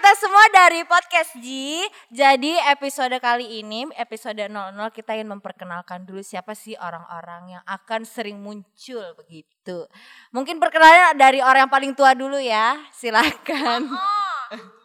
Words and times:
kita 0.00 0.16
semua 0.16 0.46
dari 0.48 0.80
podcast 0.88 1.36
G. 1.44 1.48
Jadi 2.08 2.56
episode 2.72 3.12
kali 3.20 3.60
ini, 3.60 3.84
episode 4.00 4.40
00 4.40 4.72
kita 4.96 5.12
ingin 5.12 5.36
memperkenalkan 5.36 6.08
dulu 6.08 6.24
siapa 6.24 6.56
sih 6.56 6.72
orang-orang 6.72 7.60
yang 7.60 7.64
akan 7.68 8.08
sering 8.08 8.40
muncul 8.40 9.04
begitu. 9.20 9.84
Mungkin 10.32 10.56
perkenalan 10.56 11.20
dari 11.20 11.44
orang 11.44 11.68
yang 11.68 11.72
paling 11.76 11.92
tua 11.92 12.16
dulu 12.16 12.40
ya. 12.40 12.80
Silakan. 12.96 13.92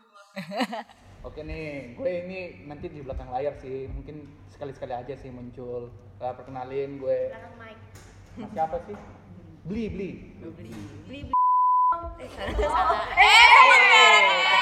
Oke 1.32 1.48
nih, 1.48 1.95
gue 1.95 2.12
ini 2.28 2.68
nanti 2.68 2.92
di 2.92 3.00
belakang 3.00 3.32
layar 3.32 3.56
sih, 3.56 3.88
mungkin 3.88 4.28
sekali-sekali 4.52 5.00
aja 5.00 5.16
sih 5.16 5.32
muncul. 5.32 5.95
Uh, 6.20 6.34
perkenalin 6.36 7.00
gue. 7.00 7.32
Mas 8.36 8.52
siapa 8.52 8.84
sih? 8.84 9.00
Beli, 9.64 9.88
beli. 9.88 10.12
Eh 13.16 13.45
maaf 13.48 14.55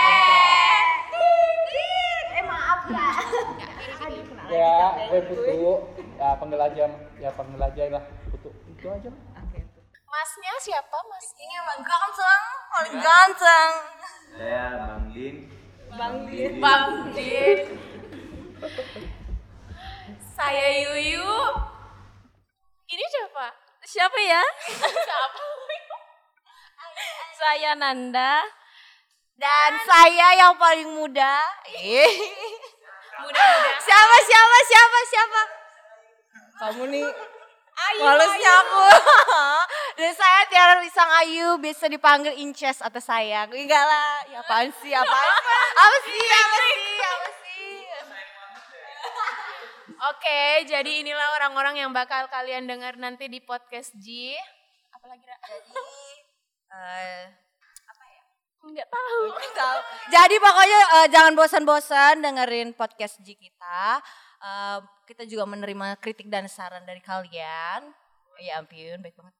Ya, 4.51 4.75
gue 5.07 5.21
Putu. 5.31 5.87
Ya 6.19 6.35
panggil 6.35 6.59
aja, 6.59 6.85
ya 7.19 7.29
panggil 7.31 7.61
aja 7.63 7.83
lah 7.95 8.03
Putu. 8.27 8.49
Itu 8.69 8.88
aja 8.91 9.08
lah. 9.08 9.21
Masnya 10.13 10.53
siapa 10.61 10.97
mas? 11.09 11.27
Ini 11.41 11.53
emang 11.58 11.81
ganteng, 11.81 12.43
paling 12.69 12.97
ganteng. 13.02 13.71
Saya 14.38 14.66
Bang 14.77 15.05
Din. 15.09 15.35
Bang 15.93 16.16
Din. 16.30 16.53
Bang 16.61 17.09
Din. 17.17 17.59
Saya 20.38 20.67
Yuyu. 20.86 21.33
Ini 22.93 23.05
siapa? 23.09 23.47
Siapa 23.83 24.19
ya? 24.21 24.43
Siapa? 24.69 25.43
Saya 27.33 27.73
Nanda. 27.73 28.45
Dan 29.33 29.71
saya 29.89 30.38
yang 30.38 30.53
paling 30.61 30.93
muda. 30.93 31.41
Mudah-mudahan. 33.22 33.78
Siapa 33.83 34.17
siapa 34.25 34.58
siapa 34.66 35.00
siapa? 35.06 35.42
Kamu 36.53 36.83
nih 36.89 37.08
Ayu. 37.73 38.02
Malesnya 38.05 38.52
aku. 38.64 38.86
Dan 40.00 40.11
saya 40.14 40.42
Tiara 40.45 40.78
Risang 40.78 41.11
Ayu 41.25 41.58
bisa 41.58 41.89
dipanggil 41.89 42.38
Inces 42.38 42.80
atau 42.80 43.02
sayang. 43.02 43.50
Enggak 43.50 43.81
lah, 43.81 44.22
ya 44.30 44.39
apaan 44.45 44.70
sih? 44.78 44.94
Apaan? 45.02 45.30
Apa 45.73 45.97
sih? 46.05 46.22
Apa 46.22 46.58
sih? 46.61 46.78
Apa 47.02 47.30
sih? 47.42 47.72
Oke, 50.14 50.42
jadi 50.70 50.92
inilah 51.02 51.27
orang-orang 51.42 51.81
yang 51.81 51.92
bakal 51.95 52.30
kalian 52.30 52.70
dengar 52.70 52.94
nanti 53.00 53.25
di 53.25 53.42
podcast 53.42 53.89
G. 53.98 54.38
Apalagi 54.94 55.25
Ra? 55.25 55.38
Eh, 56.73 57.22
Nggak 58.64 58.88
tahu. 58.88 59.22
tahu. 59.52 59.80
Jadi 60.08 60.36
pokoknya 60.39 60.80
eh, 60.95 61.08
jangan 61.11 61.33
bosan-bosan 61.36 62.23
dengerin 62.23 62.72
podcast 62.72 63.20
G 63.20 63.36
kita. 63.36 64.00
Eh, 64.39 64.80
kita 65.03 65.28
juga 65.28 65.44
menerima 65.44 66.00
kritik 66.00 66.31
dan 66.31 66.47
saran 66.47 66.88
dari 66.88 67.03
kalian. 67.03 67.92
Ya 68.39 68.64
ampun, 68.64 69.03
baik 69.03 69.20
banget. 69.20 69.36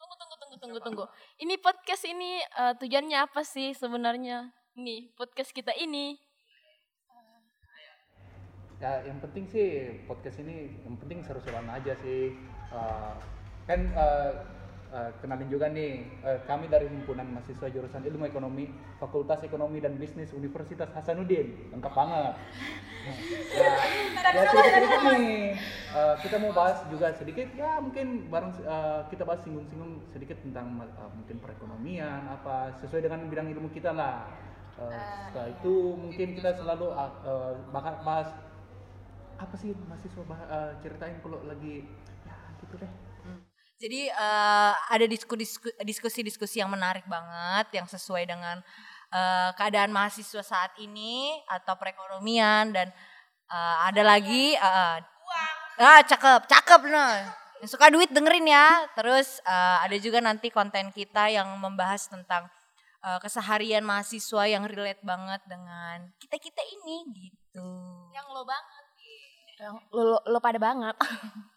Tunggu, 0.00 0.14
tunggu, 0.16 0.34
tunggu, 0.40 0.56
tunggu, 0.56 0.78
tunggu. 0.80 1.04
Ini 1.44 1.54
podcast 1.60 2.08
ini 2.08 2.40
eh, 2.40 2.74
tujuannya 2.80 3.18
apa 3.20 3.44
sih 3.44 3.76
sebenarnya? 3.76 4.48
Nih, 4.80 5.12
podcast 5.12 5.52
kita 5.52 5.76
ini. 5.76 6.16
Ya 8.80 9.00
yang 9.04 9.20
penting 9.20 9.44
sih 9.48 10.02
podcast 10.08 10.40
ini 10.40 10.72
yang 10.82 10.96
penting 10.98 11.20
seru-seruan 11.20 11.68
aja 11.68 11.94
sih. 12.00 12.36
Uh, 12.74 13.16
kan 13.64 13.80
uh, 13.96 14.44
uh, 14.94 15.10
kenalin 15.18 15.50
juga 15.50 15.66
nih 15.66 16.06
uh, 16.22 16.38
kami 16.46 16.70
dari 16.70 16.86
himpunan 16.86 17.26
mahasiswa 17.34 17.66
jurusan 17.66 18.06
ilmu 18.06 18.30
ekonomi 18.30 18.70
Fakultas 19.02 19.42
Ekonomi 19.42 19.82
dan 19.82 19.98
Bisnis 19.98 20.30
Universitas 20.30 20.88
Hasanuddin 20.94 21.74
lengkap 21.74 21.92
banget. 21.92 22.34
Nah, 23.04 23.76
ya, 24.38 24.42
nih 25.18 25.58
uh, 25.92 26.14
kita 26.22 26.36
mau 26.38 26.54
bahas 26.54 26.86
juga 26.88 27.10
sedikit 27.12 27.50
ya 27.58 27.82
mungkin 27.82 28.30
bareng 28.30 28.54
uh, 28.64 29.04
kita 29.10 29.26
bahas 29.26 29.42
singgung-singgung 29.42 30.00
sedikit 30.14 30.38
tentang 30.40 30.78
uh, 30.78 31.10
mungkin 31.12 31.42
perekonomian 31.42 32.30
apa 32.30 32.78
sesuai 32.80 33.10
dengan 33.10 33.26
bidang 33.26 33.50
ilmu 33.50 33.68
kita 33.74 33.90
lah. 33.90 34.30
Uh, 34.74 34.90
setelah 35.30 35.48
itu 35.54 35.74
mungkin 35.94 36.28
kita 36.34 36.50
selalu 36.58 36.90
uh, 36.90 37.12
uh, 37.22 37.52
bahas 38.02 38.30
apa 39.34 39.54
sih 39.58 39.74
mahasiswa 39.90 40.22
bah- 40.26 40.50
uh, 40.50 40.70
ceritain 40.78 41.18
kalau 41.20 41.42
lagi 41.46 41.86
ya 42.26 42.36
gitu 42.62 42.78
deh. 42.78 43.13
Jadi 43.84 44.08
eh, 44.08 44.72
ada 44.72 45.04
disku- 45.04 45.36
diskusi-diskusi 45.84 46.56
yang 46.64 46.72
menarik 46.72 47.04
banget 47.04 47.68
yang 47.76 47.84
sesuai 47.84 48.24
dengan 48.24 48.64
eh, 49.12 49.50
keadaan 49.60 49.92
mahasiswa 49.92 50.40
saat 50.40 50.72
ini 50.80 51.36
atau 51.52 51.76
perekonomian 51.76 52.72
dan 52.72 52.88
eh, 53.52 53.76
ada 53.84 54.00
lagi 54.00 54.56
eh, 54.56 54.98
ah 55.84 56.00
cakep 56.00 56.48
cakep 56.48 56.80
nah 56.88 57.28
yang 57.60 57.68
suka 57.68 57.92
duit 57.92 58.08
dengerin 58.08 58.48
ya 58.48 58.88
terus 58.96 59.44
eh, 59.44 59.76
ada 59.84 59.96
juga 60.00 60.24
nanti 60.24 60.48
konten 60.48 60.88
kita 60.88 61.28
yang 61.28 61.52
membahas 61.60 62.08
tentang 62.08 62.48
eh, 63.04 63.20
keseharian 63.20 63.84
mahasiswa 63.84 64.48
yang 64.48 64.64
relate 64.64 65.04
banget 65.04 65.44
dengan 65.44 66.08
kita 66.16 66.40
kita 66.40 66.64
ini 66.64 66.96
gitu 67.12 67.68
Yang 68.16 68.26
lo 68.32 68.42
banget. 68.48 68.84
Yang 69.60 69.76
lo, 69.92 70.02
lo, 70.02 70.18
lo 70.24 70.38
pada 70.40 70.56
banget. 70.56 70.96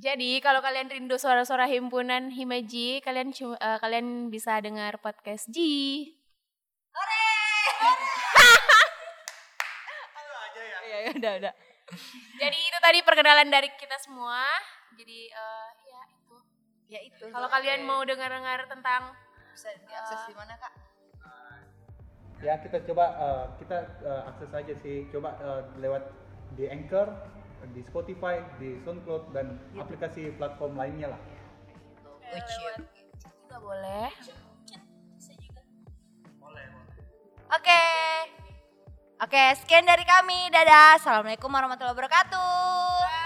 Jadi 0.00 0.40
kalau 0.40 0.64
kalian 0.64 0.88
rindu 0.88 1.20
suara-suara 1.20 1.68
himpunan 1.68 2.32
Himaji, 2.32 3.04
kalian 3.04 3.36
eh, 3.36 3.78
kalian 3.84 4.32
bisa 4.32 4.56
dengar 4.64 4.96
podcast 4.96 5.44
G. 5.52 5.60
ya 10.88 11.12
udah 11.20 11.32
udah. 11.44 11.52
Jadi 12.40 12.58
itu 12.64 12.78
tadi 12.80 12.98
perkenalan 13.04 13.52
dari 13.52 13.68
kita 13.76 14.00
semua. 14.00 14.40
Jadi 14.96 15.28
eh, 15.28 15.68
ya 15.84 16.00
itu. 16.08 16.36
ya 16.88 17.00
itu. 17.04 17.24
Kalau 17.28 17.48
kalian 17.52 17.84
mau 17.84 18.00
dengar-dengar 18.00 18.72
tentang 18.72 19.12
bisa 19.52 19.68
diakses 19.84 20.32
di 20.32 20.32
mana 20.32 20.56
kak? 20.56 20.72
Ya 22.40 22.56
kita 22.56 22.80
coba 22.88 23.04
uh, 23.20 23.44
kita 23.60 24.00
uh, 24.00 24.32
akses 24.32 24.48
aja 24.56 24.74
sih. 24.80 25.04
Coba 25.12 25.36
uh, 25.44 25.60
lewat 25.76 26.08
di 26.56 26.72
Anchor, 26.72 27.12
di 27.70 27.80
Spotify, 27.84 28.40
di 28.56 28.80
SoundCloud 28.82 29.36
dan 29.36 29.60
aplikasi 29.76 30.32
platform 30.40 30.74
lainnya 30.76 31.12
lah. 31.12 31.20
Ucil. 32.30 32.74
juga 33.36 33.56
boleh. 33.60 34.08
Oke. 37.50 37.82
Oke, 39.20 39.42
sekian 39.58 39.84
dari 39.84 40.06
kami. 40.06 40.48
Dadah. 40.48 40.96
Assalamualaikum 40.96 41.50
warahmatullahi 41.52 41.92
wabarakatuh. 41.92 43.19